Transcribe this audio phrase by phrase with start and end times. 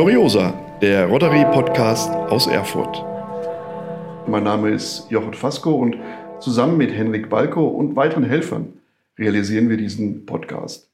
[0.00, 3.04] Gloriosa, der Rotary Podcast aus Erfurt.
[4.26, 5.94] Mein Name ist Jochen Fasko und
[6.40, 8.72] zusammen mit Henrik Balko und weiteren Helfern
[9.18, 10.90] realisieren wir diesen Podcast.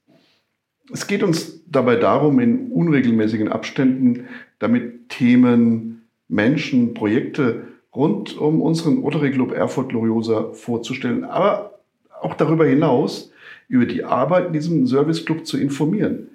[0.92, 4.26] Es geht uns dabei darum, in unregelmäßigen Abständen
[4.58, 11.78] damit Themen, Menschen, Projekte rund um unseren Rotary Club Erfurt Gloriosa vorzustellen, aber
[12.20, 13.30] auch darüber hinaus
[13.68, 16.28] über die Arbeit in diesem Service Club zu informieren.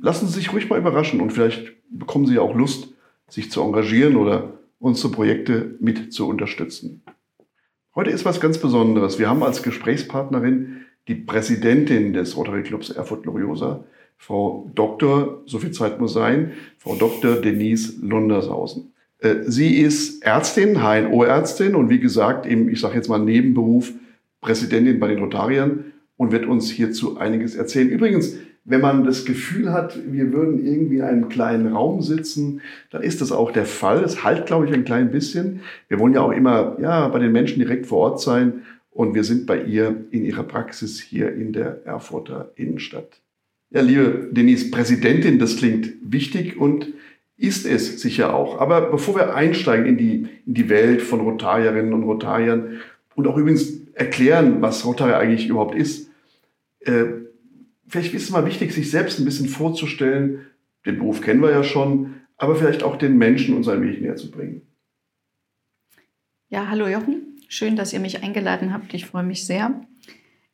[0.00, 2.88] Lassen Sie sich ruhig mal überraschen und vielleicht bekommen Sie ja auch Lust,
[3.28, 7.02] sich zu engagieren oder unsere Projekte mit zu unterstützen.
[7.94, 9.18] Heute ist was ganz Besonderes.
[9.18, 13.84] Wir haben als Gesprächspartnerin die Präsidentin des Rotary Clubs Erfurt Gloriosa,
[14.18, 17.36] Frau Dr., so viel Zeit muss sein, Frau Dr.
[17.36, 18.92] Denise Lundershausen.
[19.18, 23.92] Äh, sie ist Ärztin, HNO-Ärztin und wie gesagt, im, ich sage jetzt mal Nebenberuf,
[24.40, 27.88] Präsidentin bei den Rotariern und wird uns hierzu einiges erzählen.
[27.88, 28.36] Übrigens,
[28.68, 33.20] wenn man das Gefühl hat, wir würden irgendwie in einem kleinen Raum sitzen, dann ist
[33.20, 34.02] das auch der Fall.
[34.02, 35.60] Es halt, glaube ich, ein klein bisschen.
[35.88, 39.22] Wir wollen ja auch immer ja, bei den Menschen direkt vor Ort sein und wir
[39.22, 43.20] sind bei ihr in ihrer Praxis hier in der Erfurter Innenstadt.
[43.70, 46.88] Ja, liebe Denise, Präsidentin, das klingt wichtig und
[47.36, 48.60] ist es sicher auch.
[48.60, 52.80] Aber bevor wir einsteigen in die, in die Welt von Rotarierinnen und Rotariern
[53.14, 56.10] und auch übrigens erklären, was Rotary eigentlich überhaupt ist,
[56.80, 57.04] äh,
[57.88, 60.46] vielleicht ist es mal wichtig, sich selbst ein bisschen vorzustellen.
[60.84, 64.16] Den Beruf kennen wir ja schon, aber vielleicht auch den Menschen und seinen Weg näher
[64.16, 64.62] zu bringen.
[66.48, 67.40] Ja, hallo Jochen.
[67.48, 68.94] Schön, dass ihr mich eingeladen habt.
[68.94, 69.80] Ich freue mich sehr.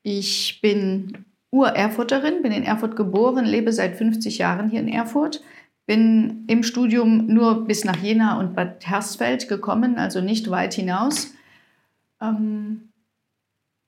[0.03, 5.43] Ich bin Ur-Erfurterin, bin in Erfurt geboren, lebe seit 50 Jahren hier in Erfurt
[5.87, 11.35] bin im Studium nur bis nach Jena und Bad Hersfeld gekommen, also nicht weit hinaus.
[12.21, 12.92] Ähm,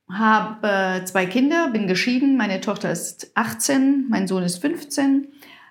[0.09, 2.37] habe zwei Kinder, bin geschieden.
[2.37, 5.29] Meine Tochter ist 18, mein Sohn ist 15.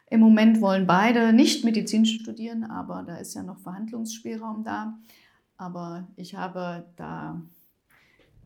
[0.09, 4.97] Im Moment wollen beide nicht Medizin studieren, aber da ist ja noch Verhandlungsspielraum da.
[5.57, 7.41] Aber ich habe da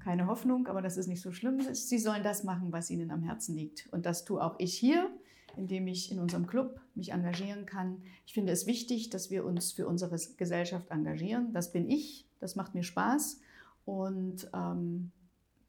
[0.04, 1.62] keine Hoffnung, aber das ist nicht so schlimm.
[1.74, 3.88] Sie sollen das machen, was ihnen am Herzen liegt.
[3.92, 5.10] Und das tue auch ich hier
[5.58, 8.02] indem ich in unserem Club mich engagieren kann.
[8.26, 11.52] Ich finde es wichtig, dass wir uns für unsere Gesellschaft engagieren.
[11.54, 13.40] Das bin ich, das macht mir Spaß
[13.86, 15.12] und ähm,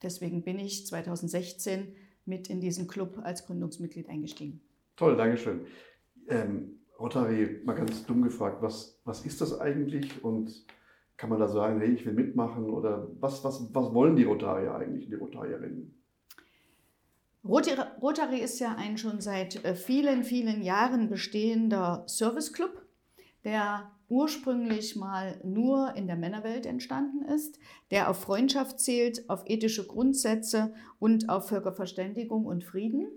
[0.02, 1.94] deswegen bin ich 2016
[2.24, 4.60] mit in diesen Club als Gründungsmitglied eingestiegen.
[4.96, 5.66] Toll, Dankeschön.
[6.28, 10.66] Ähm, Rotary, mal ganz dumm gefragt, was, was ist das eigentlich und
[11.16, 14.74] kann man da sagen, hey, ich will mitmachen oder was, was, was wollen die Rotarier
[14.74, 15.94] eigentlich, die Rotarierinnen?
[17.44, 22.84] Rotary ist ja ein schon seit äh, vielen, vielen Jahren bestehender Serviceclub,
[23.44, 27.58] der ursprünglich mal nur in der Männerwelt entstanden ist,
[27.90, 33.08] der auf Freundschaft zählt, auf ethische Grundsätze und auf Völkerverständigung und Frieden.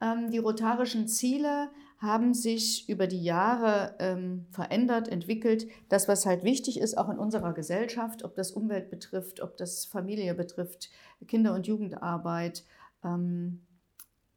[0.00, 5.66] Ähm, die rotarischen Ziele haben sich über die Jahre ähm, verändert, entwickelt.
[5.88, 9.86] Das, was halt wichtig ist, auch in unserer Gesellschaft, ob das Umwelt betrifft, ob das
[9.86, 10.90] Familie betrifft,
[11.26, 12.64] Kinder- und Jugendarbeit,
[13.02, 13.62] ähm,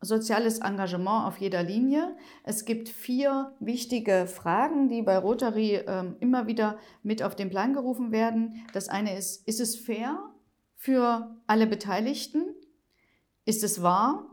[0.02, 2.16] soziales Engagement auf jeder Linie.
[2.44, 7.74] Es gibt vier wichtige Fragen, die bei Rotary ähm, immer wieder mit auf den Plan
[7.74, 8.66] gerufen werden.
[8.74, 10.18] Das eine ist, ist es fair
[10.76, 12.44] für alle Beteiligten?
[13.46, 14.26] Ist es wahr?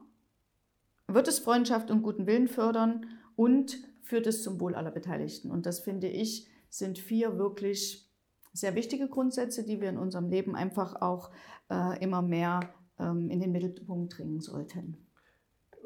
[1.09, 3.07] Wird es Freundschaft und guten Willen fördern?
[3.35, 5.51] Und führt es zum Wohl aller Beteiligten?
[5.51, 8.09] Und das finde ich, sind vier wirklich
[8.53, 11.31] sehr wichtige Grundsätze, die wir in unserem Leben einfach auch
[11.71, 12.61] äh, immer mehr
[12.99, 15.06] ähm, in den Mittelpunkt bringen sollten.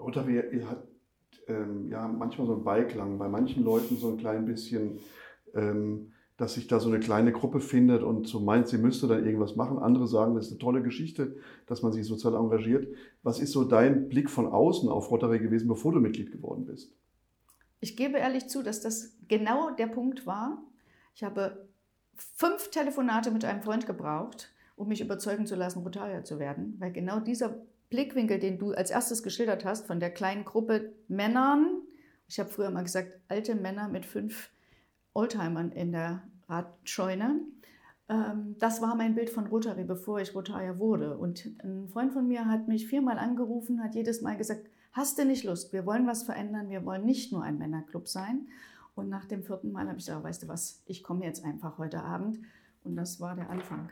[0.01, 0.87] Rotary hat
[1.47, 4.99] ähm, ja manchmal so einen Beiklang, bei manchen Leuten so ein klein bisschen,
[5.55, 9.27] ähm, dass sich da so eine kleine Gruppe findet und so meint, sie müsste dann
[9.27, 9.79] irgendwas machen.
[9.79, 12.89] Andere sagen, das ist eine tolle Geschichte, dass man sich sozial engagiert.
[13.23, 16.95] Was ist so dein Blick von außen auf Rotary gewesen, bevor du Mitglied geworden bist?
[17.81, 20.63] Ich gebe ehrlich zu, dass das genau der Punkt war.
[21.15, 21.69] Ich habe
[22.15, 26.93] fünf Telefonate mit einem Freund gebraucht, um mich überzeugen zu lassen, Rotarier zu werden, weil
[26.93, 27.57] genau dieser
[27.91, 31.83] Blickwinkel, den du als erstes geschildert hast, von der kleinen Gruppe Männern,
[32.29, 34.51] ich habe früher mal gesagt, alte Männer mit fünf
[35.13, 37.41] Oldtimern in der Radscheune,
[38.11, 41.17] ähm, das war mein Bild von Rotary, bevor ich Rotarier wurde.
[41.17, 45.25] Und ein Freund von mir hat mich viermal angerufen, hat jedes Mal gesagt, hast du
[45.25, 48.49] nicht Lust, wir wollen was verändern, wir wollen nicht nur ein Männerclub sein.
[48.97, 51.79] Und nach dem vierten Mal habe ich gesagt, weißt du was, ich komme jetzt einfach
[51.79, 52.41] heute Abend.
[52.83, 53.91] Und das war der Anfang.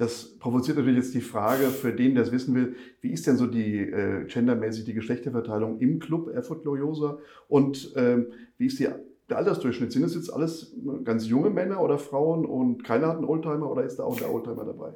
[0.00, 3.36] Das provoziert natürlich jetzt die Frage für den, der es wissen will, wie ist denn
[3.36, 7.18] so die äh, gendermäßig die Geschlechterverteilung im Club Erfurt Gloriosa
[7.48, 8.88] und ähm, wie ist die,
[9.28, 9.92] der Altersdurchschnitt?
[9.92, 10.74] Sind es jetzt alles
[11.04, 14.32] ganz junge Männer oder Frauen und keiner hat einen Oldtimer oder ist da auch der
[14.32, 14.94] Oldtimer dabei?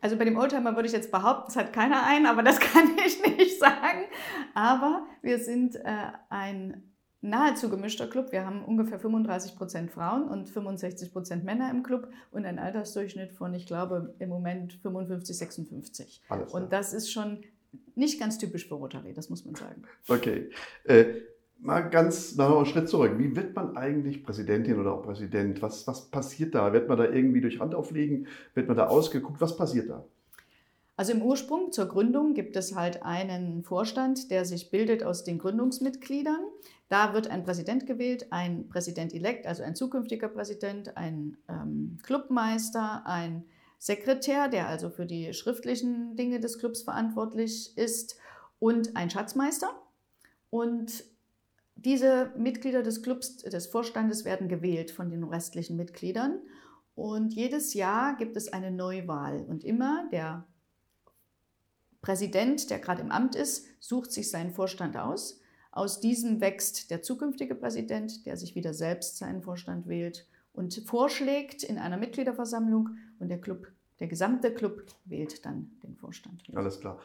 [0.00, 2.88] Also bei dem Oldtimer würde ich jetzt behaupten, es hat keiner einen, aber das kann
[3.04, 4.06] ich nicht sagen.
[4.54, 6.88] Aber wir sind äh, ein
[7.20, 8.32] nahezu gemischter Club.
[8.32, 13.32] Wir haben ungefähr 35 Prozent Frauen und 65 Prozent Männer im Club und einen Altersdurchschnitt
[13.32, 16.22] von, ich glaube, im Moment 55, 56.
[16.28, 17.42] Alles und das ist schon
[17.94, 19.82] nicht ganz typisch für Rotary, das muss man sagen.
[20.08, 20.50] Okay.
[20.84, 21.06] Äh,
[21.58, 23.12] mal ganz noch einen Schritt zurück.
[23.18, 25.60] Wie wird man eigentlich Präsidentin oder auch Präsident?
[25.60, 26.72] Was, was passiert da?
[26.72, 28.28] Wird man da irgendwie durch Hand auflegen?
[28.54, 29.40] Wird man da ausgeguckt?
[29.40, 30.04] Was passiert da?
[30.98, 35.38] Also im Ursprung zur Gründung gibt es halt einen Vorstand, der sich bildet aus den
[35.38, 36.40] Gründungsmitgliedern.
[36.88, 43.44] Da wird ein Präsident gewählt, ein Präsident-elekt, also ein zukünftiger Präsident, ein ähm, Clubmeister, ein
[43.78, 48.18] Sekretär, der also für die schriftlichen Dinge des Clubs verantwortlich ist,
[48.58, 49.70] und ein Schatzmeister.
[50.50, 51.04] Und
[51.76, 56.40] diese Mitglieder des Clubs, des Vorstandes werden gewählt von den restlichen Mitgliedern.
[56.96, 59.42] Und jedes Jahr gibt es eine Neuwahl.
[59.42, 60.44] Und immer der
[62.00, 65.40] Präsident, der gerade im Amt ist, sucht sich seinen Vorstand aus.
[65.70, 71.62] Aus diesem wächst der zukünftige Präsident, der sich wieder selbst seinen Vorstand wählt und vorschlägt
[71.62, 73.68] in einer Mitgliederversammlung und der Club,
[74.00, 76.42] der gesamte Club wählt dann den Vorstand.
[76.54, 76.98] Alles klar.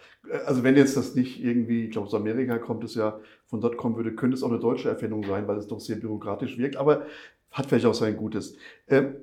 [0.46, 3.78] Also wenn jetzt das nicht irgendwie, ich glaube aus Amerika kommt es ja, von dort
[3.78, 6.78] kommen würde, könnte es auch eine deutsche Erfindung sein, weil es doch sehr bürokratisch wirkt,
[6.78, 7.06] aber
[7.52, 8.56] hat vielleicht auch sein Gutes.
[8.88, 9.16] Ähm,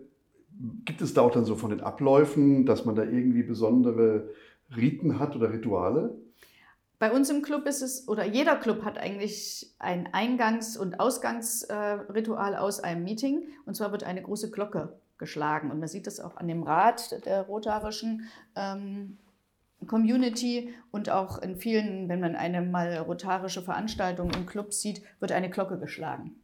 [0.85, 4.29] gibt es da auch dann so von den Abläufen, dass man da irgendwie besondere
[4.77, 6.15] Riten hat oder Rituale?
[6.99, 12.57] Bei uns im Club ist es, oder jeder Club hat eigentlich ein Eingangs- und Ausgangsritual
[12.57, 13.45] aus einem Meeting.
[13.65, 15.71] Und zwar wird eine große Glocke geschlagen.
[15.71, 19.17] Und man sieht das auch an dem Rat der rotarischen ähm,
[19.87, 25.33] Community und auch in vielen, wenn man eine mal rotarische Veranstaltung im Club sieht, wird
[25.33, 26.37] eine Glocke geschlagen.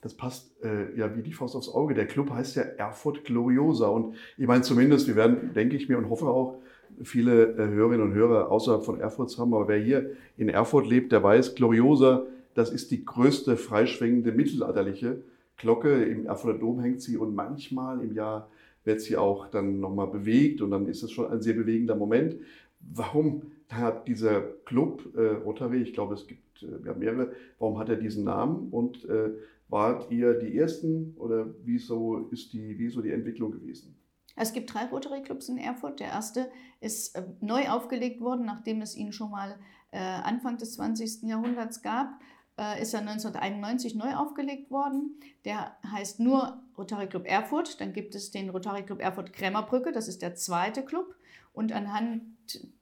[0.00, 1.94] Das passt äh, ja wie die Faust aufs Auge.
[1.94, 3.86] Der Club heißt ja Erfurt Gloriosa.
[3.86, 6.60] Und ich meine zumindest, wir werden, denke ich mir und hoffe auch,
[7.02, 9.54] viele äh, Hörerinnen und Hörer außerhalb von Erfurt haben.
[9.54, 15.22] Aber wer hier in Erfurt lebt, der weiß, Gloriosa, das ist die größte freischwingende mittelalterliche
[15.56, 16.04] Glocke.
[16.04, 18.48] Im Erfurter Dom hängt sie und manchmal im Jahr
[18.84, 22.36] wird sie auch dann nochmal bewegt und dann ist es schon ein sehr bewegender Moment.
[22.80, 27.88] Warum hat dieser Club äh, Rotary, ich glaube es gibt äh, ja mehrere, warum hat
[27.88, 29.30] er diesen Namen und äh,
[29.68, 33.94] wart ihr die Ersten oder wieso ist die, wieso die Entwicklung gewesen?
[34.36, 36.00] Es gibt drei Rotary Clubs in Erfurt.
[36.00, 36.50] Der erste
[36.80, 39.58] ist äh, neu aufgelegt worden, nachdem es ihn schon mal
[39.90, 41.22] äh, Anfang des 20.
[41.22, 42.18] Jahrhunderts gab.
[42.58, 45.18] Äh, ist er 1991 neu aufgelegt worden.
[45.44, 47.80] Der heißt nur Rotary Club Erfurt.
[47.80, 51.14] Dann gibt es den Rotary Club Erfurt Krämerbrücke, das ist der zweite Club.
[51.52, 52.22] Und anhand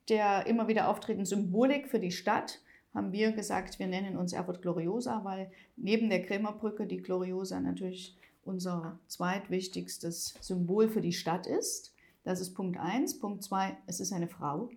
[0.09, 2.61] der immer wieder auftretenden Symbolik für die Stadt
[2.95, 8.17] haben wir gesagt, wir nennen uns Erfurt Gloriosa, weil neben der Krämerbrücke die Gloriosa natürlich
[8.45, 11.95] unser zweitwichtigstes Symbol für die Stadt ist.
[12.25, 13.19] Das ist Punkt 1.
[13.19, 14.71] Punkt 2, es ist eine Frau,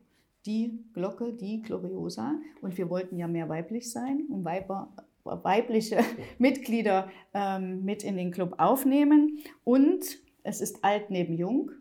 [0.46, 2.36] die Glocke, die Gloriosa.
[2.62, 4.94] Und wir wollten ja mehr weiblich sein und Weiber,
[5.24, 6.00] weibliche
[6.38, 9.40] Mitglieder ähm, mit in den Club aufnehmen.
[9.64, 11.72] Und es ist alt neben jung.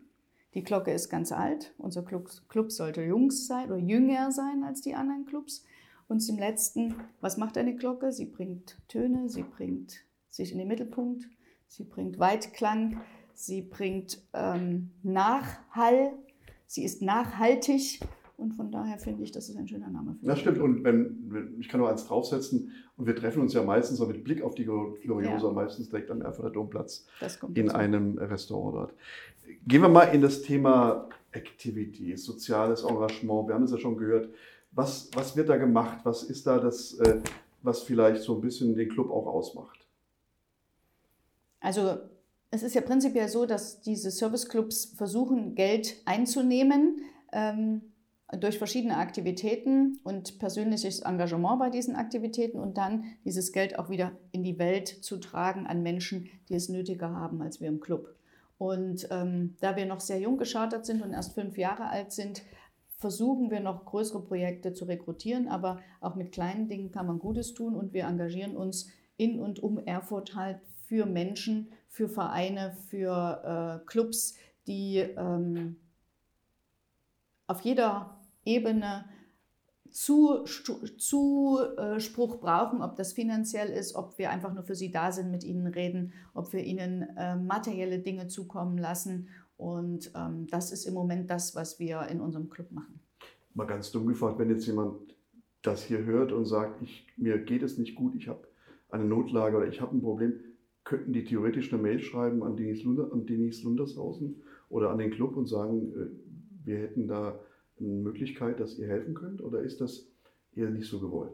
[0.53, 1.73] Die Glocke ist ganz alt.
[1.77, 5.65] Unser Club, Club sollte Jungs sein oder jünger sein als die anderen Clubs.
[6.07, 8.11] Und zum Letzten, was macht eine Glocke?
[8.11, 11.27] Sie bringt Töne, sie bringt sich in den Mittelpunkt,
[11.73, 13.01] sie bringt Weitklang,
[13.33, 16.13] sie bringt ähm, Nachhall,
[16.67, 17.99] sie ist nachhaltig
[18.37, 20.15] und von daher finde ich, das ist ein schöner Name.
[20.19, 23.63] Für das stimmt und wenn, ich kann nur eins draufsetzen und wir treffen uns ja
[23.63, 25.53] meistens auch mit Blick auf die Gloriosa, ja.
[25.53, 27.07] meistens direkt am Erfurter Domplatz
[27.55, 27.77] in dazu.
[27.77, 28.93] einem Restaurant dort.
[29.67, 33.47] Gehen wir mal in das Thema Activities, soziales Engagement.
[33.47, 34.29] Wir haben es ja schon gehört.
[34.71, 35.99] Was, was wird da gemacht?
[36.03, 37.19] Was ist da das, äh,
[37.63, 39.82] was vielleicht so ein bisschen den Club auch ausmacht?
[41.63, 41.97] Also
[42.51, 47.01] es ist ja prinzipiell so, dass diese Serviceclubs versuchen, Geld einzunehmen
[47.31, 47.81] ähm,
[48.37, 54.11] durch verschiedene Aktivitäten und persönliches Engagement bei diesen Aktivitäten und dann dieses Geld auch wieder
[54.31, 58.13] in die Welt zu tragen an Menschen, die es nötiger haben als wir im Club.
[58.57, 62.43] Und ähm, da wir noch sehr jung geschartet sind und erst fünf Jahre alt sind,
[62.97, 67.53] versuchen wir noch größere Projekte zu rekrutieren, aber auch mit kleinen Dingen kann man Gutes
[67.53, 73.81] tun und wir engagieren uns in und um Erfurt halt für Menschen, für Vereine, für
[73.83, 74.35] äh, Clubs,
[74.67, 75.77] die ähm,
[77.47, 79.05] auf jeder Ebene
[79.93, 80.87] Zuspruch
[81.77, 85.43] äh, brauchen, ob das finanziell ist, ob wir einfach nur für sie da sind, mit
[85.43, 89.29] ihnen reden, ob wir ihnen äh, materielle Dinge zukommen lassen.
[89.55, 92.99] Und ähm, das ist im Moment das, was wir in unserem Club machen.
[93.53, 95.15] Mal ganz dumm gefragt, wenn jetzt jemand
[95.61, 98.47] das hier hört und sagt, ich, mir geht es nicht gut, ich habe
[98.89, 100.39] eine Notlage oder ich habe ein Problem,
[100.93, 105.09] könnten die theoretisch eine Mail schreiben an Denise, Lunder, an Denise Lundershausen oder an den
[105.09, 107.39] Club und sagen, äh, wir hätten da
[107.79, 109.41] eine Möglichkeit, dass ihr helfen könnt?
[109.41, 110.07] Oder ist das
[110.55, 111.33] eher nicht so gewollt?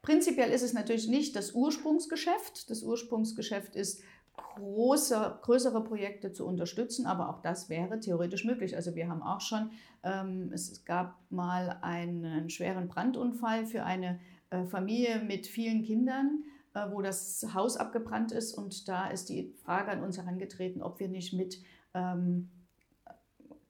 [0.00, 2.70] Prinzipiell ist es natürlich nicht das Ursprungsgeschäft.
[2.70, 4.04] Das Ursprungsgeschäft ist,
[4.36, 8.76] große, größere Projekte zu unterstützen, aber auch das wäre theoretisch möglich.
[8.76, 9.70] Also wir haben auch schon,
[10.04, 16.44] ähm, es gab mal einen schweren Brandunfall für eine äh, Familie mit vielen Kindern,
[16.90, 21.08] wo das Haus abgebrannt ist und da ist die Frage an uns herangetreten, ob wir
[21.08, 21.58] nicht mit
[21.94, 22.50] ähm,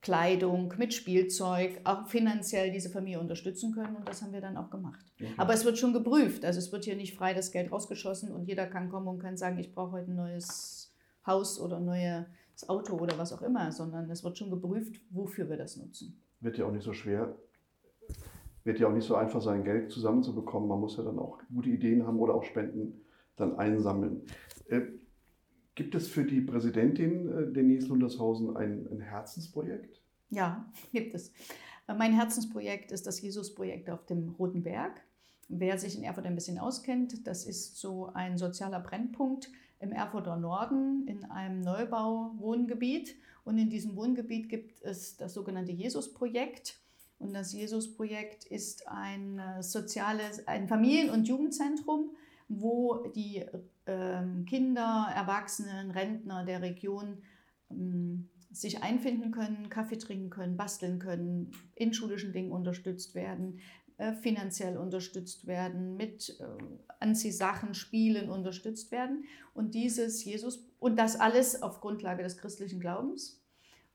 [0.06, 3.96] Kleidung, mit Spielzeug, auch finanziell diese Familie unterstützen können.
[3.96, 5.04] Und das haben wir dann auch gemacht.
[5.14, 5.32] Okay.
[5.36, 6.44] Aber es wird schon geprüft.
[6.44, 9.36] Also es wird hier nicht frei das Geld rausgeschossen und jeder kann kommen und kann
[9.36, 10.94] sagen, ich brauche heute ein neues
[11.26, 15.50] Haus oder ein neues Auto oder was auch immer, sondern es wird schon geprüft, wofür
[15.50, 16.22] wir das nutzen.
[16.38, 17.36] Wird ja auch nicht so schwer,
[18.66, 20.68] wird ja auch nicht so einfach sein, Geld zusammenzubekommen.
[20.68, 23.00] Man muss ja dann auch gute Ideen haben oder auch Spenden
[23.37, 24.23] dann einsammeln.
[24.68, 24.82] Äh,
[25.76, 30.02] Gibt es für die Präsidentin äh, Denise Lundershausen ein, ein Herzensprojekt?
[30.30, 31.32] Ja, gibt es.
[31.87, 35.00] Äh, mein Herzensprojekt ist das Jesus-Projekt auf dem Roten Berg.
[35.49, 40.37] Wer sich in Erfurt ein bisschen auskennt, das ist so ein sozialer Brennpunkt im Erfurter
[40.37, 43.14] Norden in einem Neubau-Wohngebiet.
[43.44, 46.80] Und in diesem Wohngebiet gibt es das sogenannte Jesus-Projekt.
[47.18, 52.11] Und das Jesus-Projekt ist ein äh, soziales, ein Familien- und Jugendzentrum,
[52.49, 53.44] wo die
[53.87, 57.23] ähm, Kinder, Erwachsenen, Rentner der Region
[57.70, 63.61] ähm, sich einfinden können, Kaffee trinken können, basteln können, in schulischen Dingen unterstützt werden,
[63.99, 66.44] äh, finanziell unterstützt werden, mit äh,
[67.00, 69.25] Anziehsachen, Spielen unterstützt werden.
[69.54, 73.42] Und dieses Jesus, und das alles auf Grundlage des christlichen Glaubens.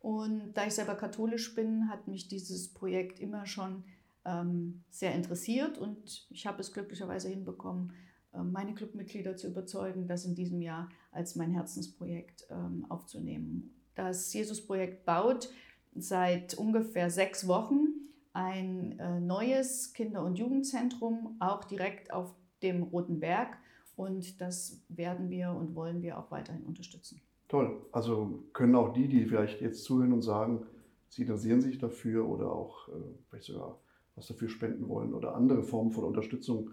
[0.02, 3.84] Und da ich selber katholisch bin, hat mich dieses Projekt immer schon
[4.26, 7.94] ähm, sehr interessiert und ich habe es glücklicherweise hinbekommen,
[8.34, 13.74] ähm, meine Clubmitglieder zu überzeugen, das in diesem Jahr als mein Herzensprojekt ähm, aufzunehmen.
[13.96, 15.50] Das Jesus-Projekt baut
[15.96, 17.88] seit ungefähr sechs Wochen
[18.34, 23.58] ein äh, neues Kinder- und Jugendzentrum, auch direkt auf dem Roten Berg.
[23.96, 27.22] Und das werden wir und wollen wir auch weiterhin unterstützen.
[27.52, 27.82] Toll.
[27.92, 30.66] Also können auch die, die vielleicht jetzt zuhören und sagen,
[31.10, 32.92] sie interessieren sich dafür oder auch äh,
[33.28, 33.78] vielleicht sogar
[34.16, 36.70] was dafür spenden wollen oder andere Formen von Unterstützung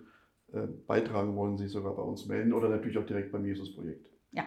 [0.53, 4.09] äh, beitragen wollen, sich sogar bei uns melden oder natürlich auch direkt beim Jesus-Projekt.
[4.31, 4.45] Ja.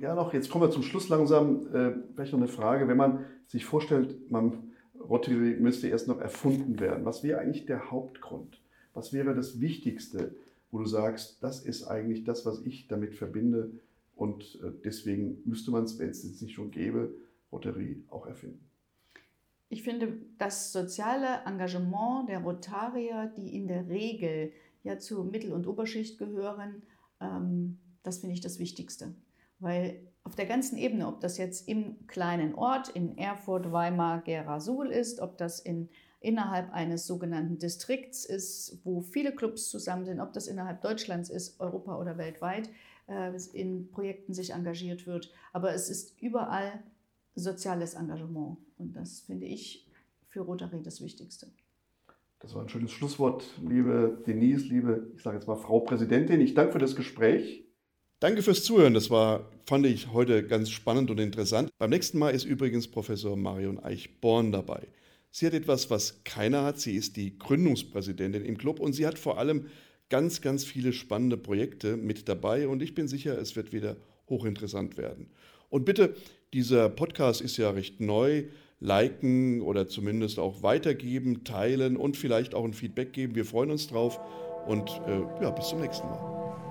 [0.00, 1.72] Ja, noch, jetzt kommen wir zum Schluss langsam.
[1.72, 2.88] Äh, vielleicht noch eine Frage.
[2.88, 7.92] Wenn man sich vorstellt, man, Rotary müsste erst noch erfunden werden, was wäre eigentlich der
[7.92, 8.60] Hauptgrund?
[8.92, 10.34] Was wäre das Wichtigste,
[10.72, 13.70] wo du sagst, das ist eigentlich das, was ich damit verbinde
[14.18, 17.14] und äh, deswegen müsste man es, wenn es jetzt nicht schon gäbe,
[17.52, 18.68] Rotary auch erfinden?
[19.68, 25.66] Ich finde, das soziale Engagement der Rotarier, die in der Regel ja zur Mittel- und
[25.66, 26.82] Oberschicht gehören,
[27.20, 29.14] ähm, das finde ich das Wichtigste.
[29.60, 34.60] Weil auf der ganzen Ebene, ob das jetzt im kleinen Ort in Erfurt, Weimar, Gera,
[34.60, 40.20] Suhl ist, ob das in, innerhalb eines sogenannten Distrikts ist, wo viele Clubs zusammen sind,
[40.20, 42.68] ob das innerhalb Deutschlands ist, Europa oder weltweit,
[43.52, 45.32] in Projekten sich engagiert wird.
[45.52, 46.82] Aber es ist überall
[47.34, 48.58] soziales Engagement.
[48.76, 49.86] Und das finde ich
[50.28, 51.48] für Rotary das Wichtigste.
[52.40, 56.40] Das war ein schönes Schlusswort, liebe Denise, liebe, ich sage jetzt mal Frau Präsidentin.
[56.40, 57.64] Ich danke für das Gespräch.
[58.20, 58.94] Danke fürs Zuhören.
[58.94, 61.70] Das war, fand ich heute ganz spannend und interessant.
[61.78, 64.86] Beim nächsten Mal ist übrigens Professor Marion Eichborn dabei.
[65.30, 66.78] Sie hat etwas, was keiner hat.
[66.78, 69.66] Sie ist die Gründungspräsidentin im Club und sie hat vor allem
[70.10, 73.96] ganz, ganz viele spannende Projekte mit dabei und ich bin sicher, es wird wieder
[74.28, 75.30] hochinteressant werden.
[75.70, 76.14] Und bitte,
[76.52, 78.44] dieser Podcast ist ja recht neu
[78.80, 83.34] liken oder zumindest auch weitergeben, teilen und vielleicht auch ein Feedback geben.
[83.34, 84.20] Wir freuen uns drauf
[84.66, 86.67] und äh, ja, bis zum nächsten Mal.